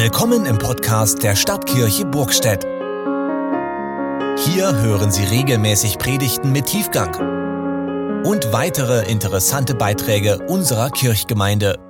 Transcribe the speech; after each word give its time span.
Willkommen 0.00 0.46
im 0.46 0.58
Podcast 0.58 1.24
der 1.24 1.34
Stadtkirche 1.34 2.04
Burgstedt. 2.04 2.62
Hier 2.62 2.70
hören 4.80 5.10
Sie 5.10 5.24
regelmäßig 5.24 5.98
Predigten 5.98 6.52
mit 6.52 6.66
Tiefgang 6.66 8.22
und 8.24 8.52
weitere 8.52 9.10
interessante 9.10 9.74
Beiträge 9.74 10.38
unserer 10.46 10.90
Kirchgemeinde. 10.90 11.80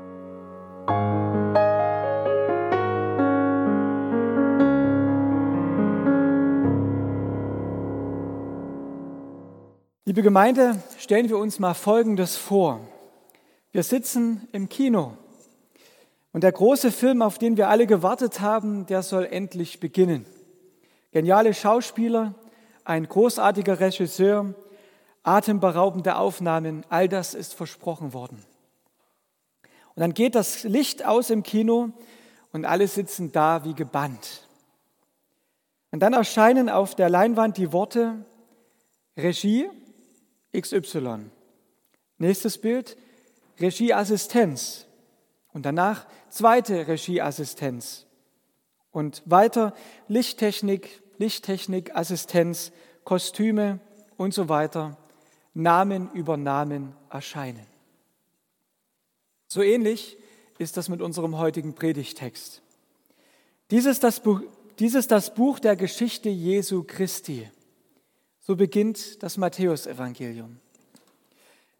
Liebe 10.06 10.22
Gemeinde, 10.22 10.82
stellen 10.98 11.28
wir 11.28 11.36
uns 11.36 11.58
mal 11.58 11.74
Folgendes 11.74 12.38
vor. 12.38 12.80
Wir 13.70 13.82
sitzen 13.82 14.48
im 14.52 14.70
Kino 14.70 15.12
und 16.38 16.42
der 16.42 16.52
große 16.52 16.92
Film, 16.92 17.20
auf 17.20 17.38
den 17.38 17.56
wir 17.56 17.68
alle 17.68 17.88
gewartet 17.88 18.38
haben, 18.38 18.86
der 18.86 19.02
soll 19.02 19.24
endlich 19.24 19.80
beginnen. 19.80 20.24
Geniale 21.10 21.52
Schauspieler, 21.52 22.32
ein 22.84 23.08
großartiger 23.08 23.80
Regisseur, 23.80 24.54
atemberaubende 25.24 26.14
Aufnahmen, 26.14 26.86
all 26.90 27.08
das 27.08 27.34
ist 27.34 27.54
versprochen 27.54 28.12
worden. 28.12 28.40
Und 29.96 30.00
dann 30.00 30.14
geht 30.14 30.36
das 30.36 30.62
Licht 30.62 31.04
aus 31.04 31.30
im 31.30 31.42
Kino 31.42 31.90
und 32.52 32.66
alle 32.66 32.86
sitzen 32.86 33.32
da 33.32 33.64
wie 33.64 33.74
gebannt. 33.74 34.46
Und 35.90 35.98
dann 35.98 36.12
erscheinen 36.12 36.68
auf 36.68 36.94
der 36.94 37.10
Leinwand 37.10 37.56
die 37.56 37.72
Worte 37.72 38.14
Regie 39.16 39.68
XY. 40.56 41.30
Nächstes 42.18 42.58
Bild, 42.58 42.96
Regieassistenz. 43.58 44.87
Und 45.52 45.64
danach 45.64 46.06
zweite 46.28 46.86
Regieassistenz. 46.88 48.06
Und 48.90 49.22
weiter 49.26 49.74
Lichttechnik, 50.08 51.02
Lichttechnikassistenz, 51.18 52.72
Kostüme 53.04 53.80
und 54.16 54.34
so 54.34 54.48
weiter. 54.48 54.96
Namen 55.54 56.10
über 56.12 56.36
Namen 56.36 56.94
erscheinen. 57.10 57.66
So 59.46 59.62
ähnlich 59.62 60.18
ist 60.58 60.76
das 60.76 60.88
mit 60.88 61.00
unserem 61.00 61.38
heutigen 61.38 61.74
Predigtext. 61.74 62.62
Dieses 63.70 64.00
das 64.00 64.20
Buch, 64.20 64.42
dieses 64.78 65.08
das 65.08 65.34
Buch 65.34 65.58
der 65.58 65.76
Geschichte 65.76 66.28
Jesu 66.28 66.84
Christi. 66.86 67.50
So 68.40 68.56
beginnt 68.56 69.22
das 69.22 69.36
Matthäusevangelium. 69.36 70.58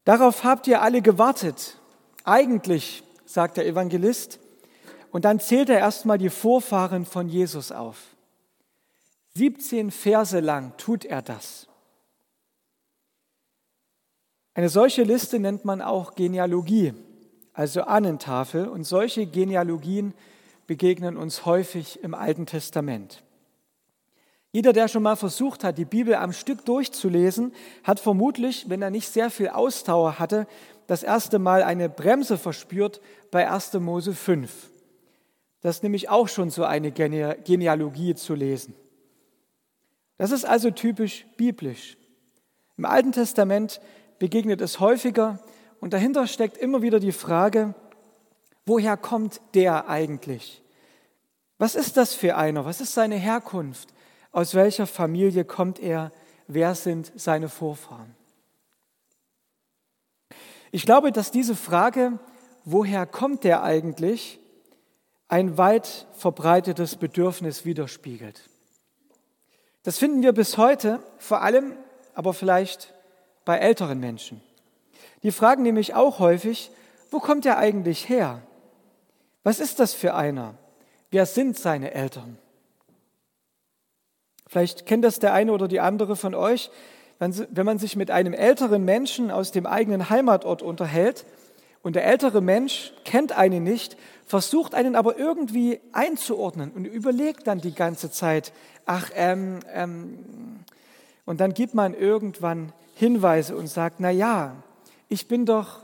Darauf 0.04 0.44
habt 0.44 0.66
ihr 0.66 0.82
alle 0.82 1.02
gewartet. 1.02 1.78
Eigentlich 2.24 3.02
sagt 3.28 3.58
der 3.58 3.66
Evangelist. 3.66 4.40
Und 5.10 5.24
dann 5.24 5.38
zählt 5.38 5.68
er 5.68 5.78
erstmal 5.78 6.18
die 6.18 6.30
Vorfahren 6.30 7.04
von 7.04 7.28
Jesus 7.28 7.72
auf. 7.72 8.16
17 9.34 9.90
Verse 9.90 10.40
lang 10.40 10.76
tut 10.78 11.04
er 11.04 11.22
das. 11.22 11.66
Eine 14.54 14.68
solche 14.68 15.02
Liste 15.02 15.38
nennt 15.38 15.64
man 15.64 15.82
auch 15.82 16.14
Genealogie, 16.14 16.94
also 17.52 17.82
Ahnentafel. 17.82 18.66
Und 18.66 18.84
solche 18.84 19.26
Genealogien 19.26 20.14
begegnen 20.66 21.16
uns 21.16 21.44
häufig 21.44 22.02
im 22.02 22.14
Alten 22.14 22.46
Testament. 22.46 23.22
Jeder, 24.50 24.72
der 24.72 24.88
schon 24.88 25.02
mal 25.02 25.16
versucht 25.16 25.62
hat, 25.62 25.76
die 25.76 25.84
Bibel 25.84 26.14
am 26.14 26.32
Stück 26.32 26.64
durchzulesen, 26.64 27.52
hat 27.84 28.00
vermutlich, 28.00 28.68
wenn 28.68 28.80
er 28.80 28.90
nicht 28.90 29.08
sehr 29.08 29.30
viel 29.30 29.48
Ausdauer 29.48 30.18
hatte, 30.18 30.46
das 30.86 31.02
erste 31.02 31.38
Mal 31.38 31.62
eine 31.62 31.90
Bremse 31.90 32.38
verspürt 32.38 33.00
bei 33.30 33.50
1. 33.50 33.74
Mose 33.74 34.14
5. 34.14 34.70
Das 35.60 35.76
ist 35.76 35.82
nämlich 35.82 36.08
auch 36.08 36.28
schon 36.28 36.50
so 36.50 36.64
eine 36.64 36.92
Genealogie 36.92 38.14
zu 38.14 38.34
lesen. 38.34 38.74
Das 40.16 40.30
ist 40.30 40.46
also 40.46 40.70
typisch 40.70 41.26
biblisch. 41.36 41.98
Im 42.78 42.86
Alten 42.86 43.12
Testament 43.12 43.80
begegnet 44.18 44.60
es 44.62 44.80
häufiger 44.80 45.40
und 45.80 45.92
dahinter 45.92 46.26
steckt 46.26 46.56
immer 46.56 46.80
wieder 46.80 47.00
die 47.00 47.12
Frage, 47.12 47.74
woher 48.64 48.96
kommt 48.96 49.40
der 49.54 49.88
eigentlich? 49.88 50.62
Was 51.58 51.74
ist 51.74 51.96
das 51.96 52.14
für 52.14 52.36
einer? 52.36 52.64
Was 52.64 52.80
ist 52.80 52.94
seine 52.94 53.16
Herkunft? 53.16 53.92
Aus 54.38 54.54
welcher 54.54 54.86
Familie 54.86 55.44
kommt 55.44 55.80
er? 55.80 56.12
Wer 56.46 56.76
sind 56.76 57.10
seine 57.16 57.48
Vorfahren? 57.48 58.14
Ich 60.70 60.86
glaube, 60.86 61.10
dass 61.10 61.32
diese 61.32 61.56
Frage, 61.56 62.20
woher 62.64 63.04
kommt 63.04 63.42
der 63.42 63.64
eigentlich, 63.64 64.38
ein 65.26 65.58
weit 65.58 66.06
verbreitetes 66.12 66.94
Bedürfnis 66.94 67.64
widerspiegelt. 67.64 68.48
Das 69.82 69.98
finden 69.98 70.22
wir 70.22 70.30
bis 70.30 70.56
heute, 70.56 71.02
vor 71.18 71.42
allem 71.42 71.76
aber 72.14 72.32
vielleicht 72.32 72.94
bei 73.44 73.58
älteren 73.58 73.98
Menschen. 73.98 74.40
Die 75.24 75.32
fragen 75.32 75.64
nämlich 75.64 75.94
auch 75.94 76.20
häufig, 76.20 76.70
wo 77.10 77.18
kommt 77.18 77.44
er 77.44 77.58
eigentlich 77.58 78.08
her? 78.08 78.42
Was 79.42 79.58
ist 79.58 79.80
das 79.80 79.94
für 79.94 80.14
einer? 80.14 80.54
Wer 81.10 81.26
sind 81.26 81.58
seine 81.58 81.92
Eltern? 81.92 82.38
Vielleicht 84.48 84.86
kennt 84.86 85.04
das 85.04 85.18
der 85.18 85.34
eine 85.34 85.52
oder 85.52 85.68
die 85.68 85.80
andere 85.80 86.16
von 86.16 86.34
euch, 86.34 86.70
wenn 87.18 87.66
man 87.66 87.78
sich 87.78 87.96
mit 87.96 88.10
einem 88.10 88.32
älteren 88.32 88.84
Menschen 88.84 89.30
aus 89.30 89.52
dem 89.52 89.66
eigenen 89.66 90.08
Heimatort 90.08 90.62
unterhält 90.62 91.26
und 91.82 91.96
der 91.96 92.06
ältere 92.06 92.40
Mensch 92.40 92.92
kennt 93.04 93.36
einen 93.36 93.62
nicht, 93.62 93.96
versucht 94.24 94.74
einen 94.74 94.94
aber 94.94 95.18
irgendwie 95.18 95.80
einzuordnen 95.92 96.70
und 96.70 96.84
überlegt 96.86 97.46
dann 97.46 97.60
die 97.60 97.74
ganze 97.74 98.10
Zeit, 98.10 98.52
ach, 98.86 99.10
ähm, 99.14 99.60
ähm, 99.72 100.18
und 101.24 101.40
dann 101.40 101.52
gibt 101.54 101.74
man 101.74 101.92
irgendwann 101.92 102.72
Hinweise 102.94 103.56
und 103.56 103.66
sagt, 103.68 103.96
na 104.00 104.10
ja, 104.10 104.56
ich 105.08 105.28
bin 105.28 105.44
doch 105.44 105.80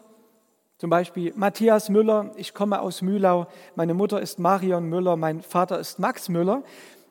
zum 0.78 0.91
Beispiel 0.91 1.32
Matthias 1.36 1.88
Müller, 1.88 2.32
ich 2.36 2.53
komme 2.53 2.80
aus 2.80 3.00
Mühlau, 3.00 3.47
meine 3.74 3.94
Mutter 3.94 4.20
ist 4.20 4.38
Marion 4.38 4.88
Müller, 4.88 5.16
mein 5.16 5.41
Vater 5.42 5.78
ist 5.78 5.98
Max 5.98 6.28
Müller. 6.28 6.62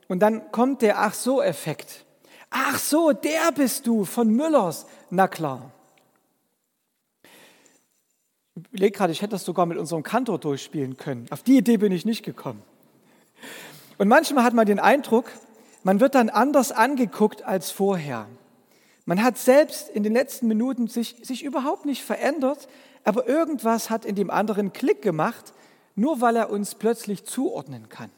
Und 0.07 0.19
dann 0.19 0.51
kommt 0.51 0.81
der 0.81 0.99
Ach 0.99 1.13
so 1.13 1.41
Effekt. 1.41 2.05
Ach 2.49 2.77
so, 2.77 3.13
der 3.13 3.51
bist 3.51 3.87
du 3.87 4.05
von 4.05 4.29
Müllers. 4.29 4.85
Na 5.09 5.27
klar. 5.27 5.71
Ich 8.55 8.67
überlege 8.69 8.95
gerade, 8.95 9.11
ich 9.11 9.21
hätte 9.21 9.31
das 9.31 9.45
sogar 9.45 9.65
mit 9.65 9.77
unserem 9.77 10.03
Kantor 10.03 10.37
durchspielen 10.37 10.97
können. 10.97 11.25
Auf 11.31 11.41
die 11.41 11.57
Idee 11.57 11.77
bin 11.77 11.91
ich 11.91 12.05
nicht 12.05 12.23
gekommen. 12.23 12.61
Und 13.97 14.07
manchmal 14.07 14.43
hat 14.43 14.53
man 14.53 14.67
den 14.67 14.79
Eindruck, 14.79 15.31
man 15.83 15.99
wird 15.99 16.15
dann 16.15 16.29
anders 16.29 16.71
angeguckt 16.71 17.43
als 17.43 17.71
vorher. 17.71 18.27
Man 19.05 19.23
hat 19.23 19.37
selbst 19.37 19.89
in 19.89 20.03
den 20.03 20.13
letzten 20.13 20.47
Minuten 20.47 20.87
sich, 20.87 21.15
sich 21.23 21.43
überhaupt 21.43 21.85
nicht 21.85 22.03
verändert, 22.03 22.67
aber 23.03 23.27
irgendwas 23.27 23.89
hat 23.89 24.05
in 24.05 24.15
dem 24.15 24.29
anderen 24.29 24.71
Klick 24.71 25.01
gemacht, 25.01 25.53
nur 25.95 26.21
weil 26.21 26.35
er 26.35 26.49
uns 26.49 26.75
plötzlich 26.75 27.25
zuordnen 27.25 27.89
kann. 27.89 28.11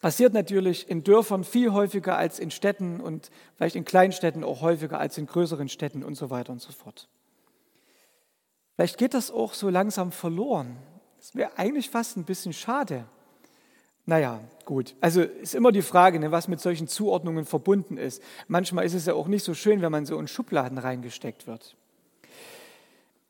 Passiert 0.00 0.32
natürlich 0.32 0.88
in 0.88 1.04
Dörfern 1.04 1.44
viel 1.44 1.72
häufiger 1.72 2.16
als 2.16 2.38
in 2.38 2.50
Städten 2.50 3.00
und 3.00 3.30
vielleicht 3.56 3.76
in 3.76 3.84
Kleinstädten 3.84 4.44
auch 4.44 4.62
häufiger 4.62 4.98
als 4.98 5.18
in 5.18 5.26
größeren 5.26 5.68
Städten 5.68 6.02
und 6.02 6.14
so 6.14 6.30
weiter 6.30 6.52
und 6.52 6.62
so 6.62 6.72
fort. 6.72 7.08
Vielleicht 8.76 8.96
geht 8.96 9.12
das 9.12 9.30
auch 9.30 9.52
so 9.52 9.68
langsam 9.68 10.10
verloren. 10.10 10.78
Das 11.18 11.34
wäre 11.34 11.50
eigentlich 11.58 11.90
fast 11.90 12.16
ein 12.16 12.24
bisschen 12.24 12.54
schade. 12.54 13.04
Naja, 14.06 14.40
gut. 14.64 14.94
Also 15.02 15.20
ist 15.20 15.54
immer 15.54 15.70
die 15.70 15.82
Frage, 15.82 16.18
ne, 16.18 16.32
was 16.32 16.48
mit 16.48 16.60
solchen 16.60 16.88
Zuordnungen 16.88 17.44
verbunden 17.44 17.98
ist. 17.98 18.22
Manchmal 18.48 18.86
ist 18.86 18.94
es 18.94 19.04
ja 19.04 19.12
auch 19.12 19.28
nicht 19.28 19.44
so 19.44 19.52
schön, 19.52 19.82
wenn 19.82 19.92
man 19.92 20.06
so 20.06 20.18
in 20.18 20.28
Schubladen 20.28 20.78
reingesteckt 20.78 21.46
wird. 21.46 21.76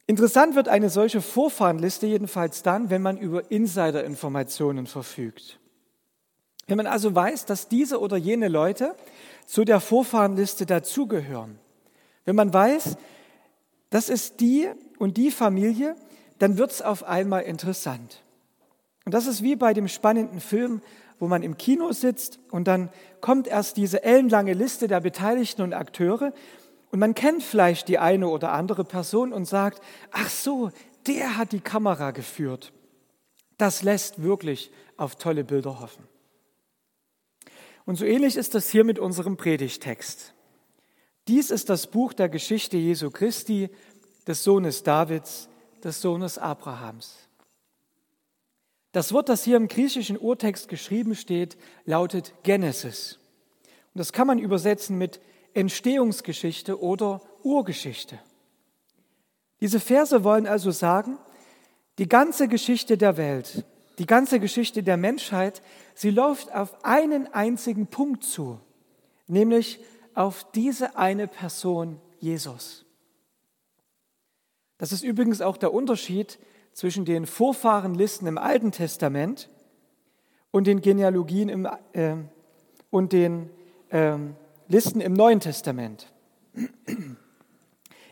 Interessant 0.06 0.54
wird 0.54 0.68
eine 0.68 0.88
solche 0.88 1.20
Vorfahrenliste 1.20 2.06
jedenfalls 2.06 2.62
dann, 2.62 2.90
wenn 2.90 3.02
man 3.02 3.18
über 3.18 3.50
Insider-Informationen 3.50 4.86
verfügt. 4.86 5.58
Wenn 6.70 6.76
man 6.76 6.86
also 6.86 7.12
weiß, 7.12 7.46
dass 7.46 7.66
diese 7.66 7.98
oder 7.98 8.16
jene 8.16 8.46
Leute 8.46 8.94
zu 9.44 9.64
der 9.64 9.80
Vorfahrenliste 9.80 10.66
dazugehören, 10.66 11.58
wenn 12.24 12.36
man 12.36 12.54
weiß, 12.54 12.96
das 13.90 14.08
ist 14.08 14.38
die 14.38 14.68
und 14.96 15.16
die 15.16 15.32
Familie, 15.32 15.96
dann 16.38 16.58
wird 16.58 16.70
es 16.70 16.80
auf 16.80 17.02
einmal 17.02 17.42
interessant. 17.42 18.22
Und 19.04 19.14
das 19.14 19.26
ist 19.26 19.42
wie 19.42 19.56
bei 19.56 19.74
dem 19.74 19.88
spannenden 19.88 20.38
Film, 20.38 20.80
wo 21.18 21.26
man 21.26 21.42
im 21.42 21.58
Kino 21.58 21.90
sitzt 21.90 22.38
und 22.52 22.68
dann 22.68 22.88
kommt 23.20 23.48
erst 23.48 23.76
diese 23.76 24.04
ellenlange 24.04 24.52
Liste 24.52 24.86
der 24.86 25.00
Beteiligten 25.00 25.62
und 25.62 25.74
Akteure 25.74 26.32
und 26.92 27.00
man 27.00 27.16
kennt 27.16 27.42
vielleicht 27.42 27.88
die 27.88 27.98
eine 27.98 28.28
oder 28.28 28.52
andere 28.52 28.84
Person 28.84 29.32
und 29.32 29.44
sagt, 29.44 29.82
ach 30.12 30.30
so, 30.30 30.70
der 31.08 31.36
hat 31.36 31.50
die 31.50 31.58
Kamera 31.58 32.12
geführt. 32.12 32.72
Das 33.58 33.82
lässt 33.82 34.22
wirklich 34.22 34.70
auf 34.96 35.16
tolle 35.16 35.42
Bilder 35.42 35.80
hoffen. 35.80 36.09
Und 37.90 37.96
so 37.96 38.04
ähnlich 38.04 38.36
ist 38.36 38.54
das 38.54 38.70
hier 38.70 38.84
mit 38.84 39.00
unserem 39.00 39.36
Predigtext. 39.36 40.32
Dies 41.26 41.50
ist 41.50 41.68
das 41.68 41.88
Buch 41.88 42.12
der 42.12 42.28
Geschichte 42.28 42.76
Jesu 42.76 43.10
Christi, 43.10 43.68
des 44.28 44.44
Sohnes 44.44 44.84
Davids, 44.84 45.48
des 45.82 46.00
Sohnes 46.00 46.38
Abrahams. 46.38 47.16
Das 48.92 49.12
Wort, 49.12 49.28
das 49.28 49.42
hier 49.42 49.56
im 49.56 49.66
griechischen 49.66 50.16
Urtext 50.16 50.68
geschrieben 50.68 51.16
steht, 51.16 51.58
lautet 51.84 52.32
Genesis. 52.44 53.18
Und 53.92 53.98
das 53.98 54.12
kann 54.12 54.28
man 54.28 54.38
übersetzen 54.38 54.96
mit 54.96 55.20
Entstehungsgeschichte 55.54 56.80
oder 56.80 57.20
Urgeschichte. 57.42 58.20
Diese 59.60 59.80
Verse 59.80 60.22
wollen 60.22 60.46
also 60.46 60.70
sagen, 60.70 61.18
die 61.98 62.08
ganze 62.08 62.46
Geschichte 62.46 62.96
der 62.96 63.16
Welt, 63.16 63.64
die 63.98 64.06
ganze 64.06 64.38
Geschichte 64.38 64.84
der 64.84 64.96
Menschheit, 64.96 65.60
sie 66.00 66.10
läuft 66.10 66.50
auf 66.54 66.82
einen 66.82 67.26
einzigen 67.26 67.86
Punkt 67.86 68.24
zu, 68.24 68.58
nämlich 69.26 69.80
auf 70.14 70.50
diese 70.52 70.96
eine 70.96 71.28
Person, 71.28 72.00
Jesus. 72.20 72.86
Das 74.78 74.92
ist 74.92 75.04
übrigens 75.04 75.42
auch 75.42 75.58
der 75.58 75.74
Unterschied 75.74 76.38
zwischen 76.72 77.04
den 77.04 77.26
Vorfahrenlisten 77.26 78.26
im 78.26 78.38
Alten 78.38 78.72
Testament 78.72 79.50
und 80.50 80.66
den 80.66 80.80
Genealogien 80.80 81.50
im, 81.50 81.68
äh, 81.92 82.16
und 82.88 83.12
den 83.12 83.50
äh, 83.90 84.16
Listen 84.68 85.02
im 85.02 85.12
Neuen 85.12 85.40
Testament. 85.40 86.10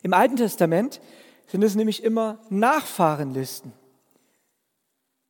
Im 0.02 0.12
Alten 0.12 0.36
Testament 0.36 1.00
sind 1.46 1.64
es 1.64 1.74
nämlich 1.74 2.04
immer 2.04 2.38
Nachfahrenlisten. 2.50 3.72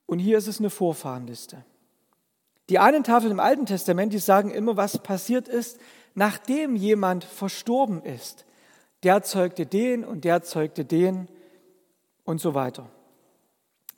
Und 0.07 0.19
hier 0.19 0.39
ist 0.39 0.49
es 0.49 0.59
eine 0.59 0.71
Vorfahrenliste. 0.71 1.65
Die 2.69 2.79
einen 2.79 3.05
Tafeln 3.05 3.33
im 3.33 3.41
Alten 3.41 3.67
Testament, 3.67 4.13
die 4.13 4.19
sagen 4.19 4.51
immer, 4.51 4.77
was 4.77 4.99
passiert 4.99 5.49
ist, 5.49 5.79
nachdem 6.15 6.77
jemand 6.77 7.25
verstorben 7.25 8.03
ist. 8.03 8.45
Der 9.03 9.23
zeugte 9.23 9.65
den 9.65 10.05
und 10.05 10.25
der 10.25 10.43
zeugte 10.43 10.85
den 10.85 11.29
und 12.25 12.41
so 12.41 12.55
weiter. 12.55 12.91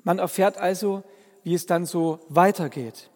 Man 0.03 0.19
erfährt 0.19 0.57
also, 0.57 1.03
wie 1.43 1.55
es 1.55 1.67
dann 1.67 1.87
so 1.87 2.21
weitergeht. 2.29 3.11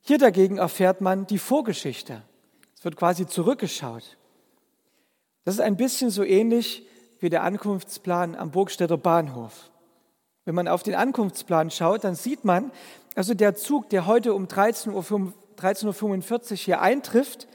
Hier 0.00 0.18
dagegen 0.18 0.58
erfährt 0.58 1.00
man 1.00 1.26
die 1.26 1.38
Vorgeschichte. 1.38 2.22
Es 2.76 2.84
wird 2.84 2.96
quasi 2.96 3.26
zurückgeschaut. 3.26 4.16
Das 5.44 5.54
ist 5.54 5.60
ein 5.60 5.76
bisschen 5.76 6.10
so 6.10 6.22
ähnlich 6.22 6.86
wie 7.20 7.30
der 7.30 7.42
Ankunftsplan 7.42 8.36
am 8.36 8.50
Burgstädter 8.50 8.96
Bahnhof. 8.96 9.70
Wenn 10.44 10.54
man 10.54 10.68
auf 10.68 10.82
den 10.82 10.94
Ankunftsplan 10.94 11.70
schaut, 11.70 12.04
dann 12.04 12.14
sieht 12.14 12.44
man, 12.44 12.70
also 13.18 13.34
der 13.34 13.56
Zug, 13.56 13.88
der 13.88 14.06
heute 14.06 14.32
um 14.32 14.46
13.45 14.46 14.92
Uhr 14.94 16.18
13 16.20 16.56
hier 16.56 16.80
eintrifft, 16.80 17.48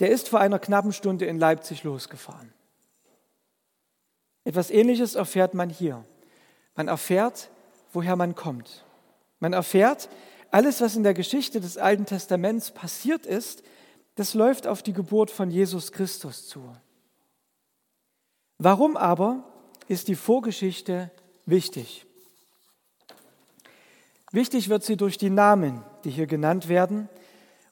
der 0.00 0.10
ist 0.10 0.28
vor 0.28 0.40
einer 0.40 0.58
knappen 0.58 0.92
Stunde 0.92 1.24
in 1.26 1.38
Leipzig 1.38 1.84
losgefahren. 1.84 2.52
Etwas 4.42 4.72
Ähnliches 4.72 5.14
erfährt 5.14 5.54
man 5.54 5.70
hier. 5.70 6.04
Man 6.74 6.88
erfährt, 6.88 7.48
woher 7.92 8.16
man 8.16 8.34
kommt. 8.34 8.84
Man 9.38 9.52
erfährt, 9.52 10.08
alles, 10.50 10.80
was 10.80 10.96
in 10.96 11.04
der 11.04 11.14
Geschichte 11.14 11.60
des 11.60 11.78
Alten 11.78 12.06
Testaments 12.06 12.72
passiert 12.72 13.24
ist, 13.24 13.62
das 14.16 14.34
läuft 14.34 14.66
auf 14.66 14.82
die 14.82 14.94
Geburt 14.94 15.30
von 15.30 15.48
Jesus 15.48 15.92
Christus 15.92 16.48
zu. 16.48 16.74
Warum 18.58 18.96
aber 18.96 19.44
ist 19.86 20.08
die 20.08 20.16
Vorgeschichte 20.16 21.12
wichtig? 21.46 22.04
Wichtig 24.34 24.68
wird 24.68 24.82
sie 24.82 24.96
durch 24.96 25.16
die 25.16 25.30
Namen, 25.30 25.84
die 26.02 26.10
hier 26.10 26.26
genannt 26.26 26.68
werden, 26.68 27.08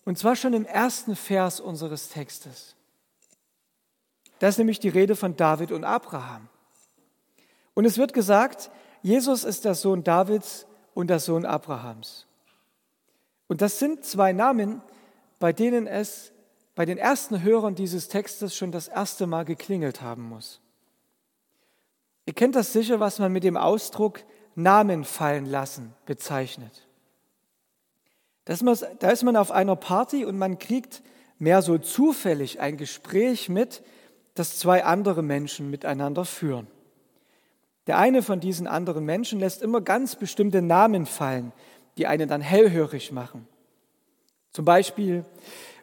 und 0.05 0.17
zwar 0.17 0.37
schon 0.37 0.53
im 0.53 0.65
ersten 0.65 1.17
Vers 1.17 1.59
unseres 1.59 2.09
Textes. 2.09 2.77
Da 4.39 4.47
ist 4.47 4.59
nämlich 4.59 4.79
die 4.79 4.89
Rede 4.89 5.17
von 5.17 5.37
David 5.37 5.73
und 5.73 5.83
Abraham. 5.83 6.49
Und 7.75 7.85
es 7.85 7.99
wird 7.99 8.13
gesagt, 8.13 8.71
Jesus 9.03 9.43
ist 9.43 9.65
der 9.65 9.75
Sohn 9.75 10.05
Davids 10.05 10.65
und 10.95 11.09
der 11.09 11.19
Sohn 11.19 11.45
Abrahams. 11.45 12.29
Und 13.49 13.61
das 13.61 13.81
sind 13.81 14.05
zwei 14.05 14.33
Namen, 14.33 14.83
bei 15.41 15.53
denen 15.53 15.89
es 15.89 16.31
bei 16.77 16.85
den 16.85 16.97
ersten 16.97 17.43
Hörern 17.43 17.75
dieses 17.75 18.07
Textes 18.07 18.55
schon 18.55 18.71
das 18.71 18.87
erste 18.87 19.27
Mal 19.27 19.45
geklingelt 19.45 20.01
haben 20.01 20.29
muss. 20.29 20.61
Ihr 22.25 22.35
kennt 22.35 22.55
das 22.55 22.73
sicher, 22.73 23.01
was 23.01 23.19
man 23.19 23.33
mit 23.33 23.43
dem 23.43 23.57
Ausdruck 23.57 24.21
Namen 24.55 25.05
fallen 25.05 25.47
lassen 25.47 25.95
bezeichnet. 26.07 26.87
Da 28.45 29.11
ist 29.11 29.23
man 29.23 29.37
auf 29.37 29.51
einer 29.51 29.77
Party 29.77 30.25
und 30.25 30.37
man 30.37 30.59
kriegt 30.59 31.03
mehr 31.39 31.63
so 31.63 31.79
zufällig 31.79 32.61
ein 32.61 32.77
Gespräch 32.77 33.49
mit, 33.49 33.83
das 34.35 34.59
zwei 34.59 34.85
andere 34.85 35.23
Menschen 35.23 35.71
miteinander 35.71 36.25
führen. 36.25 36.67
Der 37.87 37.99
eine 37.99 38.23
von 38.23 38.41
diesen 38.41 38.67
anderen 38.67 39.05
Menschen 39.05 39.41
lässt 39.41 39.61
immer 39.61 39.81
ganz 39.81 40.17
bestimmte 40.17 40.63
Namen 40.63 41.07
fallen, 41.07 41.53
die 41.97 42.07
einen 42.07 42.29
dann 42.29 42.41
hellhörig 42.41 43.13
machen. 43.13 43.47
Zum 44.51 44.65
Beispiel, 44.65 45.25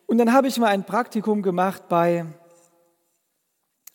und 0.06 0.18
dann 0.18 0.33
habe 0.33 0.48
ich 0.48 0.57
mal 0.57 0.68
ein 0.68 0.86
Praktikum 0.86 1.42
gemacht 1.42 1.83
bei 1.89 2.25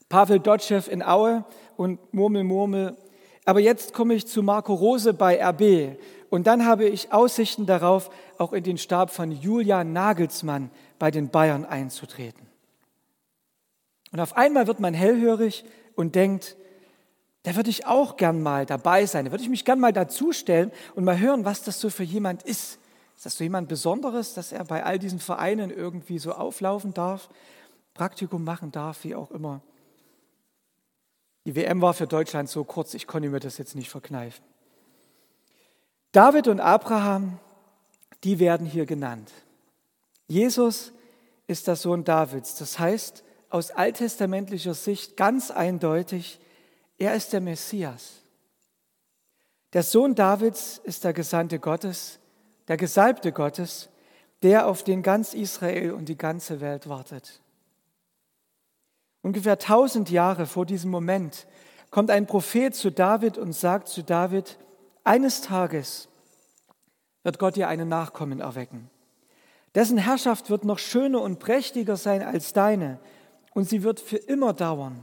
Pavel 0.08 0.38
Dotschew 0.38 0.82
in 0.88 1.02
Aue 1.02 1.44
und 1.76 2.12
Murmel, 2.12 2.44
Murmel. 2.44 2.96
Aber 3.44 3.60
jetzt 3.60 3.92
komme 3.92 4.14
ich 4.14 4.26
zu 4.26 4.42
Marco 4.42 4.74
Rose 4.74 5.12
bei 5.12 5.42
RB 5.42 5.98
und 6.30 6.46
dann 6.46 6.64
habe 6.64 6.88
ich 6.88 7.12
Aussichten 7.12 7.66
darauf, 7.66 8.10
auch 8.38 8.52
in 8.52 8.64
den 8.64 8.78
Stab 8.78 9.10
von 9.10 9.30
Julian 9.30 9.92
Nagelsmann 9.92 10.70
bei 10.98 11.10
den 11.10 11.28
Bayern 11.28 11.64
einzutreten. 11.64 12.46
Und 14.12 14.20
auf 14.20 14.36
einmal 14.36 14.66
wird 14.66 14.80
man 14.80 14.94
hellhörig 14.94 15.64
und 15.94 16.14
denkt, 16.14 16.56
da 17.42 17.56
würde 17.56 17.68
ich 17.68 17.86
auch 17.86 18.16
gern 18.16 18.42
mal 18.42 18.64
dabei 18.64 19.04
sein. 19.04 19.26
Da 19.26 19.30
würde 19.30 19.44
ich 19.44 19.50
mich 19.50 19.64
gern 19.66 19.78
mal 19.78 19.92
dazustellen 19.92 20.72
und 20.94 21.04
mal 21.04 21.18
hören, 21.18 21.44
was 21.44 21.62
das 21.62 21.78
so 21.78 21.90
für 21.90 22.02
jemand 22.02 22.42
ist. 22.42 22.78
Ist 23.16 23.26
das 23.26 23.36
so 23.36 23.44
jemand 23.44 23.68
Besonderes, 23.68 24.34
dass 24.34 24.50
er 24.50 24.64
bei 24.64 24.82
all 24.82 24.98
diesen 24.98 25.20
Vereinen 25.20 25.70
irgendwie 25.70 26.18
so 26.18 26.32
auflaufen 26.32 26.94
darf, 26.94 27.28
Praktikum 27.92 28.44
machen 28.44 28.72
darf, 28.72 29.04
wie 29.04 29.14
auch 29.14 29.30
immer. 29.30 29.60
Die 31.44 31.54
WM 31.54 31.82
war 31.82 31.94
für 31.94 32.06
Deutschland 32.06 32.48
so 32.48 32.64
kurz, 32.64 32.94
ich 32.94 33.06
konnte 33.06 33.28
mir 33.28 33.40
das 33.40 33.58
jetzt 33.58 33.74
nicht 33.74 33.90
verkneifen. 33.90 34.44
David 36.12 36.48
und 36.48 36.60
Abraham, 36.60 37.38
die 38.22 38.38
werden 38.38 38.66
hier 38.66 38.86
genannt. 38.86 39.30
Jesus 40.26 40.92
ist 41.46 41.66
der 41.66 41.76
Sohn 41.76 42.04
Davids. 42.04 42.56
Das 42.56 42.78
heißt, 42.78 43.24
aus 43.50 43.70
alttestamentlicher 43.70 44.74
Sicht 44.74 45.16
ganz 45.16 45.50
eindeutig, 45.50 46.40
er 46.98 47.14
ist 47.14 47.32
der 47.32 47.40
Messias. 47.40 48.22
Der 49.72 49.82
Sohn 49.82 50.14
Davids 50.14 50.80
ist 50.82 51.04
der 51.04 51.12
Gesandte 51.12 51.58
Gottes, 51.58 52.18
der 52.68 52.76
Gesalbte 52.76 53.32
Gottes, 53.32 53.90
der 54.42 54.66
auf 54.66 54.84
den 54.84 55.02
ganz 55.02 55.34
Israel 55.34 55.92
und 55.92 56.08
die 56.08 56.16
ganze 56.16 56.60
Welt 56.60 56.88
wartet. 56.88 57.40
Ungefähr 59.24 59.58
tausend 59.58 60.10
Jahre 60.10 60.44
vor 60.44 60.66
diesem 60.66 60.90
Moment 60.90 61.46
kommt 61.90 62.10
ein 62.10 62.26
Prophet 62.26 62.74
zu 62.74 62.92
David 62.92 63.38
und 63.38 63.54
sagt 63.54 63.88
zu 63.88 64.02
David, 64.02 64.58
eines 65.02 65.40
Tages 65.40 66.08
wird 67.22 67.38
Gott 67.38 67.56
dir 67.56 67.68
einen 67.68 67.88
Nachkommen 67.88 68.40
erwecken. 68.40 68.90
Dessen 69.74 69.96
Herrschaft 69.96 70.50
wird 70.50 70.66
noch 70.66 70.78
schöner 70.78 71.22
und 71.22 71.38
prächtiger 71.38 71.96
sein 71.96 72.22
als 72.22 72.52
deine 72.52 72.98
und 73.54 73.66
sie 73.66 73.82
wird 73.82 73.98
für 73.98 74.18
immer 74.18 74.52
dauern. 74.52 75.00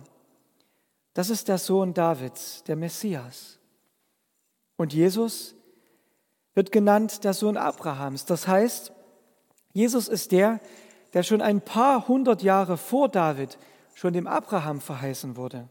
Das 1.16 1.32
ist 1.32 1.48
der 1.48 1.58
Sohn 1.58 1.96
Davids, 1.96 2.64
der 2.66 2.76
Messias. 2.76 3.58
Und 4.78 4.94
Jesus 4.94 5.56
wird 6.54 6.72
genannt 6.72 7.24
der 7.24 7.34
Sohn 7.34 7.58
Abrahams. 7.58 8.26
Das 8.26 8.48
heißt, 8.48 8.92
Jesus 9.74 10.08
ist 10.08 10.32
der, 10.32 10.60
der 11.14 11.24
schon 11.24 11.42
ein 11.42 11.60
paar 11.60 12.08
hundert 12.08 12.44
Jahre 12.44 12.78
vor 12.78 13.10
David 13.10 13.58
schon 13.94 14.14
dem 14.14 14.28
Abraham 14.28 14.82
verheißen 14.82 15.36
wurde. 15.36 15.68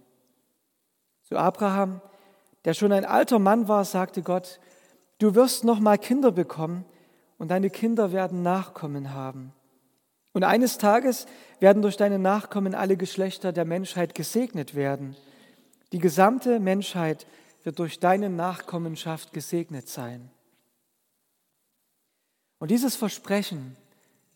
Zu 1.23 1.37
Abraham, 1.37 2.01
der 2.65 2.75
schon 2.75 2.93
ein 2.93 3.05
alter 3.05 3.39
Mann 3.39 3.69
war, 3.69 3.85
sagte 3.85 4.23
Gott, 4.23 4.61
du 5.19 5.35
wirst 5.35 5.65
noch 5.65 5.81
mal 5.81 5.99
Kinder 5.99 6.33
bekommen 6.33 6.85
und 7.39 7.51
deine 7.51 7.71
Kinder 7.71 8.13
werden 8.13 8.43
Nachkommen 8.43 9.15
haben. 9.15 9.53
Und 10.33 10.45
eines 10.45 10.79
Tages 10.79 11.27
werden 11.59 11.83
durch 11.83 11.97
deine 11.97 12.19
Nachkommen 12.19 12.75
alle 12.75 12.97
Geschlechter 12.97 13.53
der 13.53 13.65
Menschheit 13.65 14.15
gesegnet 14.15 14.75
werden. 14.75 15.17
Die 15.93 15.99
gesamte 15.99 16.61
Menschheit 16.61 17.27
wird 17.65 17.79
durch 17.79 17.99
deine 17.99 18.31
Nachkommenschaft 18.31 19.33
gesegnet 19.33 19.89
sein. 19.89 20.31
Und 22.59 22.71
dieses 22.71 22.95
Versprechen, 22.95 23.77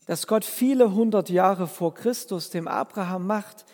das 0.07 0.27
Gott 0.27 0.45
viele 0.45 0.93
hundert 0.93 1.31
Jahre 1.31 1.67
vor 1.67 1.95
Christus 1.95 2.51
dem 2.51 2.69
Abraham 2.69 3.27
macht, 3.27 3.65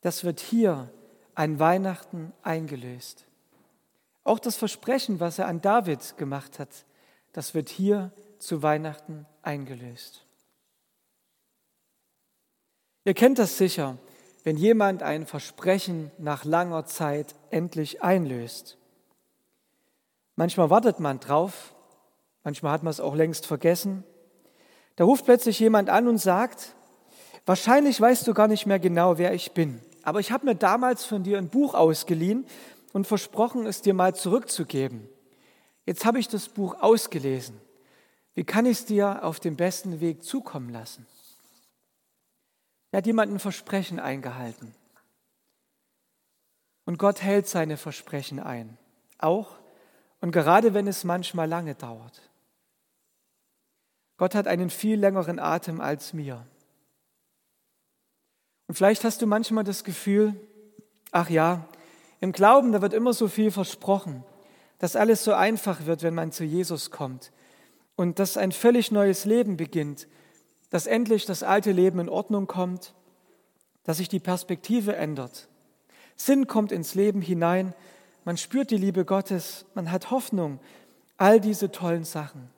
das 0.00 0.24
wird 0.24 0.40
hier 0.40 0.90
an 1.34 1.58
Weihnachten 1.58 2.32
eingelöst. 2.42 3.26
Auch 4.22 4.38
das 4.38 4.56
Versprechen, 4.56 5.20
was 5.20 5.38
er 5.38 5.48
an 5.48 5.60
David 5.60 6.16
gemacht 6.16 6.58
hat, 6.58 6.86
das 7.32 7.54
wird 7.54 7.68
hier 7.68 8.12
zu 8.38 8.62
Weihnachten 8.62 9.26
eingelöst. 9.42 10.24
Ihr 13.04 13.14
kennt 13.14 13.38
das 13.38 13.58
sicher 13.58 13.98
wenn 14.44 14.58
jemand 14.58 15.02
ein 15.02 15.26
Versprechen 15.26 16.12
nach 16.18 16.44
langer 16.44 16.84
Zeit 16.84 17.34
endlich 17.50 18.02
einlöst. 18.02 18.76
Manchmal 20.36 20.68
wartet 20.68 21.00
man 21.00 21.18
drauf, 21.18 21.74
manchmal 22.44 22.72
hat 22.72 22.82
man 22.82 22.90
es 22.90 23.00
auch 23.00 23.14
längst 23.14 23.46
vergessen. 23.46 24.04
Da 24.96 25.04
ruft 25.04 25.24
plötzlich 25.24 25.58
jemand 25.58 25.90
an 25.90 26.08
und 26.08 26.18
sagt, 26.18 26.74
wahrscheinlich 27.46 28.00
weißt 28.00 28.26
du 28.26 28.34
gar 28.34 28.48
nicht 28.48 28.66
mehr 28.66 28.78
genau, 28.78 29.18
wer 29.18 29.34
ich 29.34 29.52
bin, 29.52 29.80
aber 30.02 30.20
ich 30.20 30.30
habe 30.30 30.46
mir 30.46 30.54
damals 30.54 31.04
von 31.04 31.22
dir 31.22 31.38
ein 31.38 31.48
Buch 31.48 31.74
ausgeliehen 31.74 32.46
und 32.92 33.06
versprochen, 33.06 33.66
es 33.66 33.82
dir 33.82 33.94
mal 33.94 34.14
zurückzugeben. 34.14 35.08
Jetzt 35.86 36.04
habe 36.04 36.18
ich 36.18 36.28
das 36.28 36.48
Buch 36.48 36.80
ausgelesen. 36.80 37.60
Wie 38.34 38.44
kann 38.44 38.66
ich 38.66 38.78
es 38.78 38.84
dir 38.84 39.24
auf 39.24 39.40
dem 39.40 39.56
besten 39.56 40.00
Weg 40.00 40.22
zukommen 40.22 40.70
lassen? 40.70 41.06
Er 42.90 42.98
hat 42.98 43.06
jemand 43.06 43.32
ein 43.32 43.38
Versprechen 43.38 43.98
eingehalten. 43.98 44.74
Und 46.84 46.98
Gott 46.98 47.22
hält 47.22 47.48
seine 47.48 47.76
Versprechen 47.76 48.38
ein. 48.40 48.76
Auch 49.18 49.56
und 50.20 50.30
gerade 50.30 50.74
wenn 50.74 50.86
es 50.86 51.04
manchmal 51.04 51.48
lange 51.48 51.74
dauert. 51.74 52.22
Gott 54.16 54.34
hat 54.34 54.46
einen 54.46 54.70
viel 54.70 54.98
längeren 54.98 55.38
Atem 55.38 55.80
als 55.80 56.12
mir. 56.12 56.46
Und 58.66 58.76
vielleicht 58.76 59.04
hast 59.04 59.20
du 59.20 59.26
manchmal 59.26 59.64
das 59.64 59.84
Gefühl, 59.84 60.34
ach 61.10 61.30
ja, 61.30 61.66
im 62.20 62.32
Glauben, 62.32 62.72
da 62.72 62.80
wird 62.80 62.94
immer 62.94 63.12
so 63.12 63.28
viel 63.28 63.50
versprochen, 63.50 64.24
dass 64.78 64.96
alles 64.96 65.24
so 65.24 65.32
einfach 65.34 65.86
wird, 65.86 66.02
wenn 66.02 66.14
man 66.14 66.32
zu 66.32 66.44
Jesus 66.44 66.90
kommt 66.90 67.32
und 67.96 68.18
dass 68.18 68.36
ein 68.36 68.52
völlig 68.52 68.90
neues 68.90 69.24
Leben 69.24 69.56
beginnt, 69.56 70.08
dass 70.70 70.86
endlich 70.86 71.26
das 71.26 71.42
alte 71.42 71.72
Leben 71.72 72.00
in 72.00 72.08
Ordnung 72.08 72.46
kommt, 72.46 72.94
dass 73.84 73.98
sich 73.98 74.08
die 74.08 74.20
Perspektive 74.20 74.96
ändert. 74.96 75.48
Sinn 76.16 76.46
kommt 76.46 76.72
ins 76.72 76.94
Leben 76.94 77.20
hinein, 77.20 77.74
man 78.24 78.36
spürt 78.38 78.70
die 78.70 78.78
Liebe 78.78 79.04
Gottes, 79.04 79.66
man 79.74 79.90
hat 79.90 80.10
Hoffnung, 80.10 80.60
all 81.18 81.40
diese 81.40 81.70
tollen 81.70 82.04
Sachen. 82.04 82.53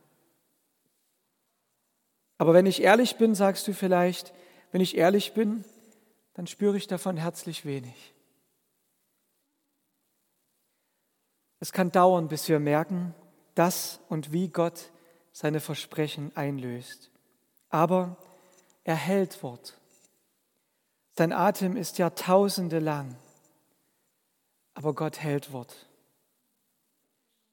Aber 2.38 2.54
wenn 2.54 2.66
ich 2.66 2.82
ehrlich 2.82 3.16
bin, 3.16 3.34
sagst 3.34 3.66
du 3.66 3.72
vielleicht, 3.72 4.32
wenn 4.72 4.80
ich 4.80 4.96
ehrlich 4.96 5.32
bin, 5.32 5.64
dann 6.34 6.46
spüre 6.46 6.76
ich 6.76 6.86
davon 6.86 7.16
herzlich 7.16 7.64
wenig. 7.64 8.14
Es 11.60 11.72
kann 11.72 11.90
dauern, 11.90 12.28
bis 12.28 12.48
wir 12.48 12.60
merken, 12.60 13.14
dass 13.54 14.00
und 14.08 14.32
wie 14.32 14.48
Gott 14.48 14.90
seine 15.32 15.60
Versprechen 15.60 16.30
einlöst. 16.36 17.10
Aber 17.70 18.16
er 18.84 18.96
hält 18.96 19.42
Wort. 19.42 19.78
Sein 21.16 21.32
Atem 21.32 21.76
ist 21.76 21.96
Jahrtausende 21.96 22.78
lang, 22.78 23.16
aber 24.74 24.94
Gott 24.94 25.20
hält 25.20 25.52
Wort. 25.52 25.86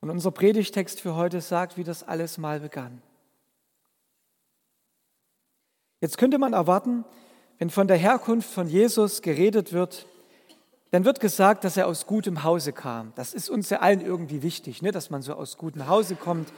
Und 0.01 0.09
unser 0.09 0.31
Predigtext 0.31 0.99
für 0.99 1.15
heute 1.15 1.39
sagt, 1.39 1.77
wie 1.77 1.85
das 1.85 2.03
alles 2.03 2.37
mal 2.37 2.59
begann. 2.59 3.01
Jetzt 6.03 6.17
könnte 6.17 6.37
man 6.37 6.51
erwarten, 6.51 7.05
wenn 7.59 7.69
von 7.69 7.87
der 7.87 7.95
Herkunft 7.95 8.49
von 8.49 8.67
Jesus 8.67 9.21
geredet 9.21 9.71
wird, 9.71 10.05
dann 10.91 11.05
wird 11.05 11.21
gesagt, 11.21 11.63
dass 11.63 11.77
er 11.77 11.87
aus 11.87 12.07
gutem 12.07 12.43
Hause 12.43 12.73
kam. 12.73 13.13
Das 13.15 13.33
ist 13.33 13.49
uns 13.49 13.69
ja 13.69 13.79
allen 13.79 14.01
irgendwie 14.01 14.43
wichtig, 14.43 14.81
ne? 14.81 14.91
dass 14.91 15.09
man 15.11 15.21
so 15.21 15.33
aus 15.33 15.57
gutem 15.57 15.87
Hause 15.87 16.15
kommt. 16.17 16.51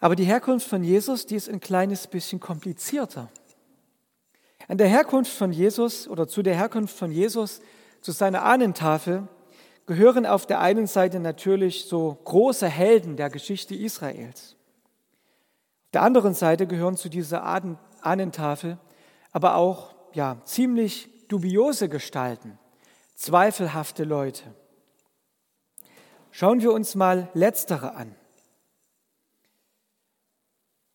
Aber 0.00 0.16
die 0.16 0.24
Herkunft 0.24 0.66
von 0.66 0.82
Jesus, 0.82 1.26
die 1.26 1.36
ist 1.36 1.48
ein 1.48 1.60
kleines 1.60 2.08
bisschen 2.08 2.40
komplizierter. 2.40 3.28
An 4.66 4.78
der 4.78 4.88
Herkunft 4.88 5.30
von 5.30 5.52
Jesus 5.52 6.08
oder 6.08 6.26
zu 6.26 6.42
der 6.42 6.56
Herkunft 6.56 6.98
von 6.98 7.12
Jesus, 7.12 7.60
zu 8.00 8.10
seiner 8.10 8.42
Ahnentafel, 8.42 9.28
gehören 9.86 10.26
auf 10.26 10.44
der 10.44 10.58
einen 10.58 10.88
Seite 10.88 11.20
natürlich 11.20 11.84
so 11.84 12.18
große 12.24 12.66
Helden 12.66 13.14
der 13.14 13.30
Geschichte 13.30 13.76
Israels. 13.76 14.56
Auf 15.84 15.90
der 15.92 16.02
anderen 16.02 16.34
Seite 16.34 16.66
gehören 16.66 16.96
zu 16.96 17.08
dieser 17.08 17.44
Ahnentafel 18.04 18.78
aber 19.34 19.56
auch 19.56 19.94
ja, 20.14 20.40
ziemlich 20.44 21.10
dubiose 21.26 21.88
Gestalten, 21.88 22.56
zweifelhafte 23.16 24.04
Leute. 24.04 24.44
Schauen 26.30 26.62
wir 26.62 26.72
uns 26.72 26.94
mal 26.94 27.28
letztere 27.34 27.94
an. 27.96 28.14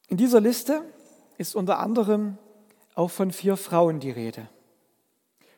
In 0.08 0.16
dieser 0.16 0.40
Liste 0.40 0.84
ist 1.38 1.54
unter 1.54 1.80
anderem 1.80 2.38
auch 2.96 3.12
von 3.12 3.32
vier 3.32 3.58
Frauen 3.58 4.00
die 4.00 4.12
Rede. 4.12 4.48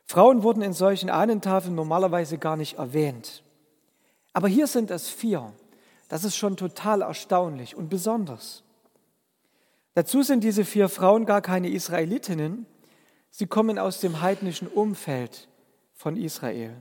Frauen 0.06 0.42
wurden 0.42 0.64
in 0.64 0.74
solchen 0.74 1.12
Ahnentafeln 1.12 1.76
normalerweise 1.76 2.40
gar 2.40 2.58
nicht 2.58 2.80
erwähnt. 2.80 3.44
Aber 4.34 4.48
hier 4.48 4.66
sind 4.66 4.90
es 4.90 5.08
vier. 5.08 5.54
Das 6.10 6.24
ist 6.24 6.36
schon 6.36 6.58
total 6.58 7.04
erstaunlich 7.04 7.76
und 7.76 7.90
besonders. 7.90 8.64
Dazu 9.94 10.24
sind 10.24 10.44
diese 10.44 10.64
vier 10.64 10.88
Frauen 10.88 11.26
gar 11.26 11.42
keine 11.42 11.70
Israelitinnen, 11.70 12.66
sie 13.30 13.48
kommen 13.48 13.78
aus 13.78 14.00
dem 14.00 14.22
heidnischen 14.22 14.68
Umfeld 14.68 15.50
von 15.94 16.16
Israel. 16.16 16.76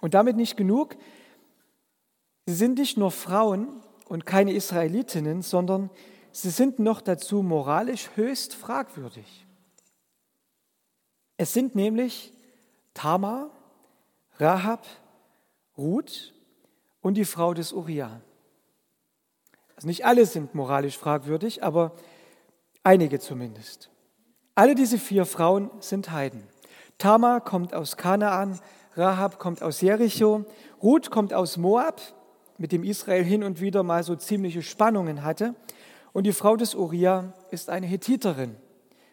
Und 0.00 0.14
damit 0.14 0.36
nicht 0.36 0.56
genug, 0.56 0.96
sie 2.46 2.54
sind 2.54 2.78
nicht 2.78 2.96
nur 2.96 3.10
Frauen 3.10 3.82
und 4.08 4.26
keine 4.26 4.52
Israelitinnen, 4.52 5.42
sondern 5.42 5.90
sie 6.32 6.50
sind 6.50 6.78
noch 6.78 7.02
dazu 7.02 7.42
moralisch 7.42 8.10
höchst 8.14 8.54
fragwürdig. 8.54 9.46
Es 11.36 11.52
sind 11.52 11.74
nämlich 11.74 12.32
Tamar, 12.94 13.50
Rahab, 14.38 14.86
Ruth 15.76 16.34
und 17.00 17.14
die 17.14 17.24
Frau 17.24 17.54
des 17.54 17.72
Uriah. 17.72 18.20
Also 19.76 19.88
nicht 19.88 20.04
alle 20.04 20.26
sind 20.26 20.54
moralisch 20.54 20.96
fragwürdig, 20.96 21.62
aber 21.62 21.92
Einige 22.84 23.20
zumindest. 23.20 23.90
Alle 24.54 24.74
diese 24.74 24.98
vier 24.98 25.24
Frauen 25.24 25.70
sind 25.80 26.10
Heiden. 26.10 26.42
Tamar 26.98 27.40
kommt 27.40 27.74
aus 27.74 27.96
Kanaan, 27.96 28.60
Rahab 28.94 29.38
kommt 29.38 29.62
aus 29.62 29.80
Jericho, 29.80 30.44
Ruth 30.82 31.10
kommt 31.10 31.32
aus 31.32 31.56
Moab, 31.56 32.00
mit 32.58 32.72
dem 32.72 32.84
Israel 32.84 33.24
hin 33.24 33.42
und 33.44 33.60
wieder 33.60 33.82
mal 33.82 34.02
so 34.02 34.14
ziemliche 34.14 34.62
Spannungen 34.62 35.22
hatte. 35.24 35.54
Und 36.12 36.24
die 36.24 36.32
Frau 36.32 36.56
des 36.56 36.74
Uriah 36.74 37.32
ist 37.50 37.70
eine 37.70 37.86
Hethiterin, 37.86 38.56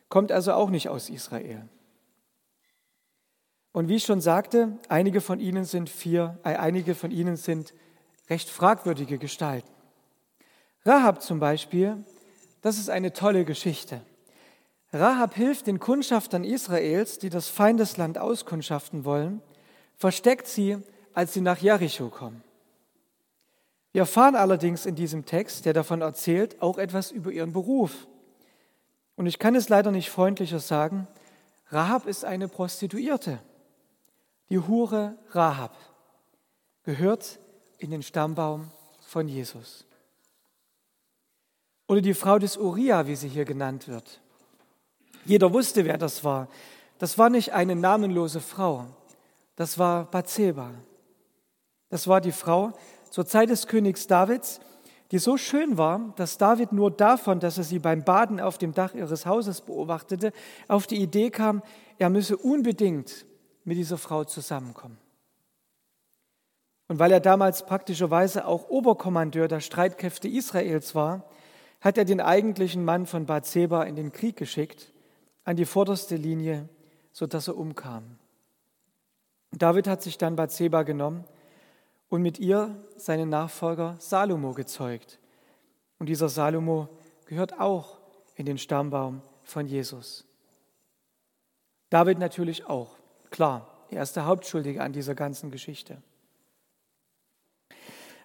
kommt 0.09 0.31
also 0.31 0.53
auch 0.53 0.69
nicht 0.69 0.89
aus 0.89 1.09
Israel. 1.09 1.67
Und 3.71 3.87
wie 3.87 3.95
ich 3.95 4.03
schon 4.03 4.19
sagte, 4.19 4.77
einige 4.89 5.21
von 5.21 5.39
ihnen 5.39 5.63
sind 5.63 5.89
vier, 5.89 6.39
äh, 6.43 6.55
einige 6.55 6.95
von 6.95 7.11
ihnen 7.11 7.37
sind 7.37 7.73
recht 8.29 8.49
fragwürdige 8.49 9.17
Gestalten. 9.17 9.69
Rahab 10.85 11.21
zum 11.21 11.39
Beispiel 11.39 12.03
das 12.61 12.77
ist 12.77 12.89
eine 12.89 13.13
tolle 13.13 13.45
Geschichte. 13.45 14.01
Rahab 14.91 15.35
hilft 15.35 15.67
den 15.67 15.79
Kundschaftern 15.79 16.43
Israels, 16.43 17.19
die 17.19 17.29
das 17.29 17.47
Feindesland 17.47 18.17
auskundschaften 18.17 19.05
wollen, 19.05 19.41
versteckt 19.95 20.47
sie, 20.47 20.77
als 21.13 21.33
sie 21.33 21.41
nach 21.41 21.57
Jericho 21.57 22.09
kommen. 22.09 22.43
Wir 23.91 24.01
erfahren 24.01 24.35
allerdings 24.35 24.85
in 24.85 24.95
diesem 24.95 25.25
Text, 25.25 25.65
der 25.65 25.73
davon 25.73 26.01
erzählt, 26.01 26.61
auch 26.61 26.77
etwas 26.77 27.11
über 27.11 27.31
ihren 27.31 27.53
Beruf. 27.53 28.07
Und 29.15 29.25
ich 29.25 29.39
kann 29.39 29.55
es 29.55 29.69
leider 29.69 29.91
nicht 29.91 30.09
freundlicher 30.09 30.59
sagen, 30.59 31.07
Rahab 31.71 32.07
ist 32.07 32.25
eine 32.25 32.47
Prostituierte. 32.47 33.39
Die 34.49 34.59
Hure 34.59 35.17
Rahab 35.31 35.75
gehört 36.83 37.39
in 37.77 37.91
den 37.91 38.01
Stammbaum 38.01 38.71
von 39.01 39.27
Jesus. 39.27 39.85
Oder 41.89 42.01
die 42.01 42.13
Frau 42.13 42.37
des 42.37 42.55
Uriah, 42.55 43.07
wie 43.07 43.15
sie 43.15 43.27
hier 43.27 43.45
genannt 43.45 43.87
wird. 43.87 44.21
Jeder 45.25 45.51
wusste, 45.51 45.85
wer 45.85 45.97
das 45.97 46.23
war. 46.23 46.47
Das 46.99 47.17
war 47.17 47.31
nicht 47.31 47.51
eine 47.53 47.75
namenlose 47.75 48.41
Frau. 48.41 48.85
Das 49.55 49.79
war 49.79 50.05
Bathseba. 50.05 50.69
Das 51.89 52.07
war 52.07 52.21
die 52.21 52.31
Frau 52.31 52.73
zur 53.09 53.25
Zeit 53.25 53.49
des 53.49 53.65
Königs 53.65 54.05
Davids, 54.05 54.59
die 55.09 55.17
so 55.17 55.35
schön 55.35 55.79
war, 55.79 56.13
dass 56.15 56.37
David 56.37 56.73
nur 56.73 56.91
davon, 56.91 57.39
dass 57.39 57.57
er 57.57 57.63
sie 57.63 57.79
beim 57.79 58.03
Baden 58.03 58.39
auf 58.39 58.59
dem 58.59 58.75
Dach 58.75 58.93
ihres 58.93 59.25
Hauses 59.25 59.61
beobachtete, 59.61 60.31
auf 60.67 60.85
die 60.85 61.01
Idee 61.01 61.31
kam, 61.31 61.63
er 61.97 62.11
müsse 62.11 62.37
unbedingt 62.37 63.25
mit 63.63 63.77
dieser 63.77 63.97
Frau 63.97 64.25
zusammenkommen. 64.25 64.99
Und 66.87 66.99
weil 66.99 67.11
er 67.11 67.19
damals 67.19 67.65
praktischerweise 67.65 68.45
auch 68.45 68.69
Oberkommandeur 68.69 69.47
der 69.47 69.59
Streitkräfte 69.59 70.27
Israels 70.27 70.93
war, 70.93 71.23
hat 71.81 71.97
er 71.97 72.05
den 72.05 72.21
eigentlichen 72.21 72.83
Mann 72.83 73.05
von 73.05 73.25
Bathseba 73.25 73.83
in 73.83 73.95
den 73.95 74.11
Krieg 74.11 74.35
geschickt, 74.35 74.91
an 75.43 75.55
die 75.55 75.65
vorderste 75.65 76.15
Linie, 76.15 76.67
sodass 77.11 77.47
er 77.47 77.57
umkam. 77.57 78.17
David 79.51 79.87
hat 79.87 80.01
sich 80.01 80.17
dann 80.17 80.35
Bathseba 80.35 80.83
genommen 80.83 81.23
und 82.09 82.21
mit 82.21 82.39
ihr 82.39 82.75
seinen 82.97 83.29
Nachfolger 83.29 83.95
Salomo 83.99 84.53
gezeugt. 84.53 85.19
Und 85.97 86.07
dieser 86.07 86.29
Salomo 86.29 86.89
gehört 87.25 87.59
auch 87.59 87.99
in 88.35 88.45
den 88.45 88.57
Stammbaum 88.57 89.21
von 89.43 89.65
Jesus. 89.65 90.25
David 91.89 92.19
natürlich 92.19 92.65
auch, 92.67 92.95
klar, 93.31 93.67
er 93.89 94.03
ist 94.03 94.15
der 94.15 94.25
Hauptschuldige 94.25 94.83
an 94.83 94.93
dieser 94.93 95.15
ganzen 95.15 95.49
Geschichte. 95.49 96.01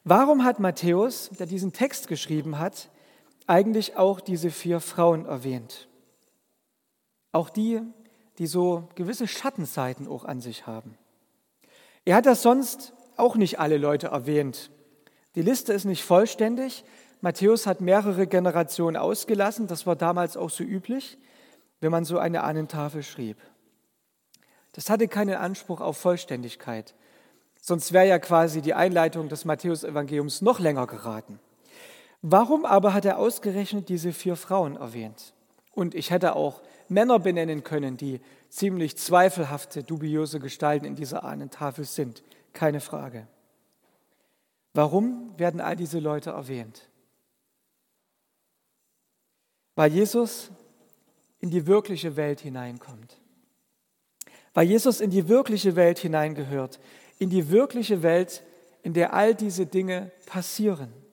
Warum 0.04 0.44
hat 0.44 0.60
Matthäus, 0.60 1.30
der 1.30 1.46
diesen 1.46 1.72
Text 1.72 2.08
geschrieben 2.08 2.58
hat, 2.58 2.90
eigentlich 3.46 3.96
auch 3.96 4.20
diese 4.20 4.50
vier 4.50 4.80
Frauen 4.80 5.26
erwähnt. 5.26 5.88
Auch 7.32 7.50
die, 7.50 7.80
die 8.38 8.46
so 8.46 8.88
gewisse 8.94 9.28
Schattenseiten 9.28 10.08
auch 10.08 10.24
an 10.24 10.40
sich 10.40 10.66
haben. 10.66 10.96
Er 12.04 12.16
hat 12.16 12.26
das 12.26 12.42
sonst 12.42 12.92
auch 13.16 13.36
nicht 13.36 13.58
alle 13.60 13.78
Leute 13.78 14.08
erwähnt. 14.08 14.70
Die 15.34 15.42
Liste 15.42 15.72
ist 15.72 15.84
nicht 15.84 16.04
vollständig. 16.04 16.84
Matthäus 17.20 17.66
hat 17.66 17.80
mehrere 17.80 18.26
Generationen 18.26 18.96
ausgelassen. 18.96 19.66
Das 19.66 19.86
war 19.86 19.96
damals 19.96 20.36
auch 20.36 20.50
so 20.50 20.64
üblich, 20.64 21.18
wenn 21.80 21.90
man 21.90 22.04
so 22.04 22.18
eine 22.18 22.42
Ahnentafel 22.42 23.02
schrieb. 23.02 23.38
Das 24.72 24.90
hatte 24.90 25.08
keinen 25.08 25.36
Anspruch 25.36 25.80
auf 25.80 25.96
Vollständigkeit. 25.96 26.94
Sonst 27.60 27.92
wäre 27.92 28.06
ja 28.06 28.18
quasi 28.18 28.60
die 28.60 28.74
Einleitung 28.74 29.28
des 29.28 29.44
Matthäus-Evangeliums 29.44 30.42
noch 30.42 30.60
länger 30.60 30.86
geraten. 30.86 31.40
Warum 32.26 32.64
aber 32.64 32.94
hat 32.94 33.04
er 33.04 33.18
ausgerechnet 33.18 33.90
diese 33.90 34.14
vier 34.14 34.36
Frauen 34.36 34.76
erwähnt? 34.76 35.34
Und 35.72 35.94
ich 35.94 36.10
hätte 36.10 36.36
auch 36.36 36.62
Männer 36.88 37.18
benennen 37.18 37.64
können, 37.64 37.98
die 37.98 38.18
ziemlich 38.48 38.96
zweifelhafte, 38.96 39.82
dubiose 39.82 40.40
Gestalten 40.40 40.86
in 40.86 40.96
dieser 40.96 41.22
Ahnentafel 41.22 41.84
sind. 41.84 42.22
Keine 42.54 42.80
Frage. 42.80 43.26
Warum 44.72 45.38
werden 45.38 45.60
all 45.60 45.76
diese 45.76 45.98
Leute 45.98 46.30
erwähnt? 46.30 46.88
Weil 49.74 49.92
Jesus 49.92 50.50
in 51.40 51.50
die 51.50 51.66
wirkliche 51.66 52.16
Welt 52.16 52.40
hineinkommt. 52.40 53.18
Weil 54.54 54.66
Jesus 54.66 55.02
in 55.02 55.10
die 55.10 55.28
wirkliche 55.28 55.76
Welt 55.76 55.98
hineingehört. 55.98 56.80
In 57.18 57.28
die 57.28 57.50
wirkliche 57.50 58.02
Welt, 58.02 58.42
in 58.82 58.94
der 58.94 59.12
all 59.12 59.34
diese 59.34 59.66
Dinge 59.66 60.10
passieren. 60.24 61.03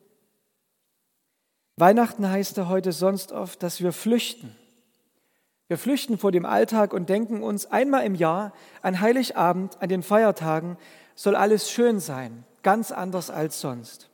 Weihnachten 1.78 2.30
heißt 2.30 2.58
ja 2.58 2.68
heute 2.68 2.92
sonst 2.92 3.32
oft, 3.32 3.63
dass 3.63 3.82
wir 3.82 3.92
flüchten. 3.92 4.56
Wir 5.68 5.78
flüchten 5.78 6.18
vor 6.18 6.32
dem 6.32 6.46
Alltag 6.46 6.94
und 6.94 7.08
denken 7.08 7.44
uns 7.44 7.66
einmal 7.66 8.06
im 8.06 8.13
Jahr, 8.13 8.54
an 8.82 9.00
Heiligabend, 9.00 9.82
an 9.82 9.90
den 9.90 10.04
Feiertagen, 10.04 10.78
soll 11.16 11.36
alles 11.36 11.72
schön 11.72 12.00
sein, 12.00 12.44
ganz 12.62 12.92
anders 12.92 13.30
als 13.30 13.62
sonst. 13.62 14.10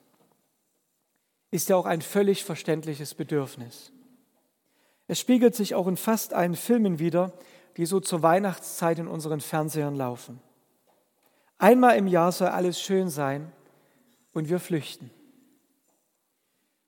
Ist 1.49 1.69
ja 1.69 1.75
auch 1.75 1.85
ein 1.85 2.01
völlig 2.01 2.43
verständliches 2.43 3.15
Bedürfnis. 3.15 3.91
Es 5.07 5.19
spiegelt 5.19 5.55
sich 5.55 5.73
auch 5.73 5.87
in 5.87 5.97
fast 5.97 6.33
allen 6.33 6.55
Filmen 6.55 6.99
wieder, 6.99 7.33
die 7.77 7.85
so 7.85 7.99
zur 7.99 8.21
Weihnachtszeit 8.21 8.99
in 8.99 9.07
unseren 9.07 9.41
Fernsehern 9.41 9.95
laufen. 9.95 10.39
Einmal 11.57 11.97
im 11.97 12.07
Jahr 12.07 12.31
soll 12.31 12.49
alles 12.49 12.79
schön 12.79 13.09
sein 13.09 13.51
und 14.33 14.49
wir 14.49 14.59
flüchten. 14.59 15.09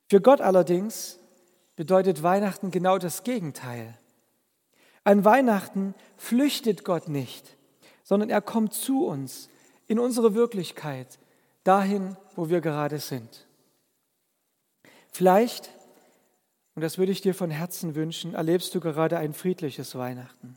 Für 0.09 0.21
Gott 0.21 0.41
allerdings 0.41 1.19
bedeutet 1.75 2.23
Weihnachten 2.23 2.71
genau 2.71 2.97
das 2.97 3.23
Gegenteil. 3.23 3.95
An 5.03 5.23
Weihnachten 5.23 5.93
flüchtet 6.17 6.83
Gott 6.83 7.07
nicht, 7.07 7.55
sondern 8.03 8.31
er 8.31 8.41
kommt 8.41 8.73
zu 8.73 9.05
uns, 9.05 9.49
in 9.87 9.99
unsere 9.99 10.33
Wirklichkeit, 10.33 11.19
dahin, 11.63 12.17
wo 12.35 12.49
wir 12.49 12.61
gerade 12.61 12.99
sind. 12.99 13.47
Vielleicht, 15.11 15.69
und 16.73 16.81
das 16.81 16.97
würde 16.97 17.11
ich 17.11 17.21
dir 17.21 17.35
von 17.35 17.51
Herzen 17.51 17.93
wünschen, 17.93 18.33
erlebst 18.33 18.73
du 18.73 18.79
gerade 18.79 19.17
ein 19.17 19.33
friedliches 19.33 19.95
Weihnachten. 19.95 20.55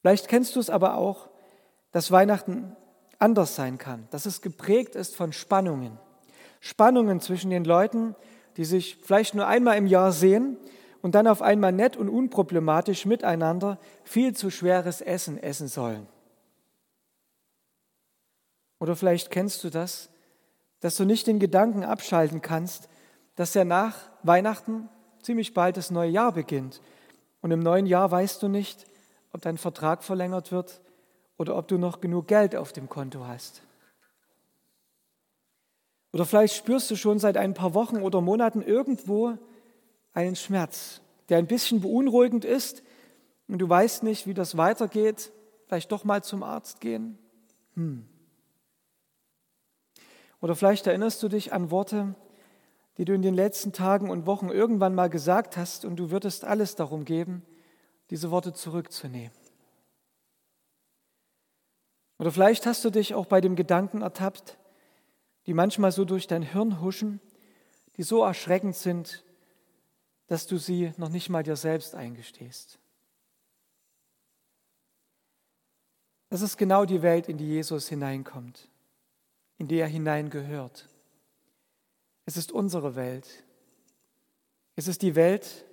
Vielleicht 0.00 0.28
kennst 0.28 0.56
du 0.56 0.60
es 0.60 0.70
aber 0.70 0.94
auch, 0.94 1.28
dass 1.92 2.10
Weihnachten 2.10 2.74
anders 3.18 3.54
sein 3.54 3.76
kann, 3.76 4.08
dass 4.10 4.24
es 4.24 4.40
geprägt 4.40 4.94
ist 4.94 5.14
von 5.14 5.34
Spannungen. 5.34 5.98
Spannungen 6.60 7.20
zwischen 7.20 7.50
den 7.50 7.64
Leuten, 7.64 8.14
die 8.56 8.64
sich 8.64 8.96
vielleicht 9.02 9.34
nur 9.34 9.46
einmal 9.46 9.76
im 9.76 9.86
Jahr 9.86 10.12
sehen 10.12 10.58
und 11.02 11.14
dann 11.14 11.26
auf 11.26 11.42
einmal 11.42 11.72
nett 11.72 11.96
und 11.96 12.08
unproblematisch 12.08 13.06
miteinander 13.06 13.78
viel 14.04 14.34
zu 14.34 14.50
schweres 14.50 15.00
Essen 15.00 15.42
essen 15.42 15.68
sollen. 15.68 16.06
Oder 18.78 18.96
vielleicht 18.96 19.30
kennst 19.30 19.64
du 19.64 19.70
das, 19.70 20.10
dass 20.80 20.96
du 20.96 21.04
nicht 21.04 21.26
den 21.26 21.38
Gedanken 21.38 21.84
abschalten 21.84 22.40
kannst, 22.42 22.88
dass 23.36 23.54
ja 23.54 23.64
nach 23.64 23.96
Weihnachten 24.22 24.88
ziemlich 25.22 25.54
bald 25.54 25.76
das 25.76 25.90
neue 25.90 26.10
Jahr 26.10 26.32
beginnt. 26.32 26.80
Und 27.42 27.50
im 27.50 27.60
neuen 27.60 27.86
Jahr 27.86 28.10
weißt 28.10 28.42
du 28.42 28.48
nicht, 28.48 28.86
ob 29.32 29.42
dein 29.42 29.58
Vertrag 29.58 30.02
verlängert 30.02 30.52
wird 30.52 30.80
oder 31.38 31.56
ob 31.56 31.68
du 31.68 31.78
noch 31.78 32.00
genug 32.00 32.28
Geld 32.28 32.56
auf 32.56 32.72
dem 32.72 32.88
Konto 32.88 33.26
hast. 33.26 33.62
Oder 36.12 36.24
vielleicht 36.24 36.56
spürst 36.56 36.90
du 36.90 36.96
schon 36.96 37.18
seit 37.18 37.36
ein 37.36 37.54
paar 37.54 37.74
Wochen 37.74 38.02
oder 38.02 38.20
Monaten 38.20 38.62
irgendwo 38.62 39.38
einen 40.12 40.36
Schmerz, 40.36 41.00
der 41.28 41.38
ein 41.38 41.46
bisschen 41.46 41.80
beunruhigend 41.80 42.44
ist 42.44 42.82
und 43.48 43.58
du 43.58 43.68
weißt 43.68 44.02
nicht, 44.02 44.26
wie 44.26 44.34
das 44.34 44.56
weitergeht, 44.56 45.32
vielleicht 45.66 45.92
doch 45.92 46.04
mal 46.04 46.22
zum 46.24 46.42
Arzt 46.42 46.80
gehen. 46.80 47.18
Hm. 47.74 48.06
Oder 50.40 50.56
vielleicht 50.56 50.86
erinnerst 50.86 51.22
du 51.22 51.28
dich 51.28 51.52
an 51.52 51.70
Worte, 51.70 52.14
die 52.96 53.04
du 53.04 53.14
in 53.14 53.22
den 53.22 53.34
letzten 53.34 53.72
Tagen 53.72 54.10
und 54.10 54.26
Wochen 54.26 54.48
irgendwann 54.48 54.94
mal 54.94 55.08
gesagt 55.08 55.56
hast 55.56 55.84
und 55.84 55.96
du 55.96 56.10
würdest 56.10 56.44
alles 56.44 56.74
darum 56.74 57.04
geben, 57.04 57.42
diese 58.10 58.30
Worte 58.30 58.52
zurückzunehmen. 58.52 59.30
Oder 62.18 62.32
vielleicht 62.32 62.66
hast 62.66 62.84
du 62.84 62.90
dich 62.90 63.14
auch 63.14 63.26
bei 63.26 63.40
dem 63.40 63.56
Gedanken 63.56 64.02
ertappt, 64.02 64.58
die 65.46 65.54
manchmal 65.54 65.92
so 65.92 66.04
durch 66.04 66.26
dein 66.26 66.42
Hirn 66.42 66.80
huschen, 66.80 67.20
die 67.96 68.02
so 68.02 68.22
erschreckend 68.22 68.76
sind, 68.76 69.24
dass 70.26 70.46
du 70.46 70.58
sie 70.58 70.92
noch 70.96 71.08
nicht 71.08 71.28
mal 71.28 71.42
dir 71.42 71.56
selbst 71.56 71.94
eingestehst. 71.94 72.78
Das 76.28 76.42
ist 76.42 76.56
genau 76.56 76.84
die 76.84 77.02
Welt, 77.02 77.28
in 77.28 77.36
die 77.36 77.48
Jesus 77.48 77.88
hineinkommt, 77.88 78.68
in 79.58 79.66
die 79.66 79.78
er 79.78 79.88
hineingehört. 79.88 80.88
Es 82.24 82.36
ist 82.36 82.52
unsere 82.52 82.94
Welt. 82.94 83.28
Es 84.76 84.86
ist 84.86 85.02
die 85.02 85.16
Welt, 85.16 85.64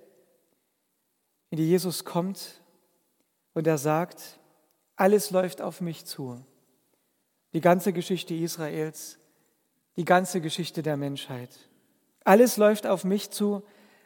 in 1.50 1.58
die 1.58 1.68
Jesus 1.68 2.04
kommt 2.04 2.60
und 3.54 3.66
er 3.66 3.78
sagt, 3.78 4.40
alles 4.96 5.30
läuft 5.30 5.62
auf 5.62 5.80
mich 5.80 6.04
zu. 6.04 6.44
Die 7.52 7.60
ganze 7.60 7.92
Geschichte 7.92 8.34
Israels, 8.34 9.18
die 9.98 10.04
ganze 10.04 10.40
Geschichte 10.40 10.82
der 10.82 10.96
Menschheit. 10.96 11.50
Alles 12.22 12.56
läuft 12.56 12.86
auf 12.86 13.02
mich 13.02 13.30
zu 13.30 13.64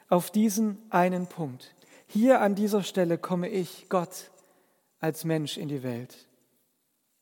auf 0.09 0.31
diesen 0.31 0.79
einen 0.91 1.27
Punkt. 1.27 1.75
Hier 2.07 2.41
an 2.41 2.55
dieser 2.55 2.83
Stelle 2.83 3.19
komme 3.19 3.51
ich, 3.51 3.91
Gott, 3.91 4.31
als 5.01 5.25
Mensch 5.25 5.59
in 5.59 5.69
die 5.69 5.83
Welt. 5.83 6.17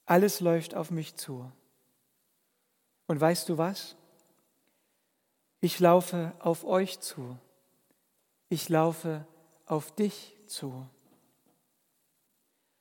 Alles 0.07 0.39
läuft 0.39 0.77
auf 0.77 0.93
mich 0.93 1.17
zu. 1.17 1.51
Und 3.09 3.21
weißt 3.21 3.49
du 3.49 3.59
was? 3.59 3.97
Ich 5.61 5.81
laufe 5.81 6.33
auf 6.39 6.65
euch 6.65 7.01
zu. 7.01 7.37
Ich 8.51 8.69
laufe 8.69 9.27
auf 9.67 9.93
dich 9.97 10.37
zu. 10.47 10.87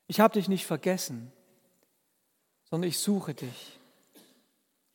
Ich 0.06 0.20
habe 0.20 0.36
dich 0.36 0.50
nicht 0.50 0.68
vergessen, 0.68 1.32
sondern 2.70 2.90
ich 2.90 3.00
suche 3.00 3.34
dich. 3.34 3.79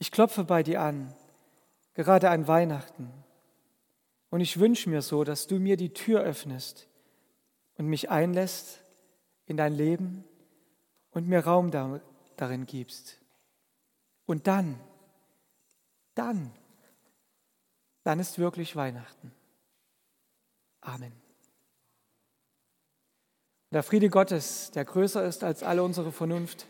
Ich 0.05 0.11
klopfe 0.11 0.45
bei 0.45 0.63
dir 0.63 0.83
an, 0.83 1.15
gerade 1.95 2.29
an 2.29 2.47
Weihnachten. 2.47 3.11
Und 4.29 4.43
ich 4.43 4.61
wünsche 4.61 4.91
mir 4.91 5.01
so, 5.01 5.25
dass 5.25 5.47
du 5.47 5.59
mir 5.59 5.79
die 5.79 5.95
Tür 5.95 6.21
öffnest 6.21 6.89
und 7.79 7.87
mich 7.87 8.11
einlässt 8.11 8.83
in 9.47 9.57
dein 9.57 9.73
Leben 9.73 10.23
und 11.11 11.27
mir 11.27 11.41
Raum 11.41 11.71
darin 12.37 12.67
gibst. 12.67 13.19
Und 14.27 14.47
dann, 14.47 14.79
dann, 16.15 16.53
dann 18.03 18.21
ist 18.21 18.39
wirklich 18.39 18.77
Weihnachten. 18.77 19.33
Amen. 20.83 21.15
Der 23.71 23.83
Friede 23.83 24.11
Gottes, 24.11 24.71
der 24.73 24.85
größer 24.85 25.25
ist 25.25 25.43
als 25.43 25.63
alle 25.63 25.83
unsere 25.83 26.13
Vernunft, 26.13 26.67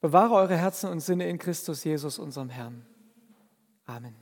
bewahre 0.00 0.34
eure 0.34 0.56
Herzen 0.56 0.90
und 0.90 1.00
Sinne 1.00 1.28
in 1.28 1.38
Christus 1.38 1.84
Jesus, 1.84 2.18
unserem 2.18 2.48
Herrn. 2.48 2.86
Amen. 3.86 4.14